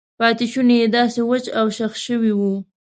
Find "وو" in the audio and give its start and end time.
2.39-2.53